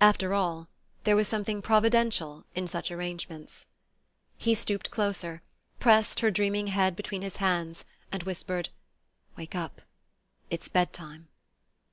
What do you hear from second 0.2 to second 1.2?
all, there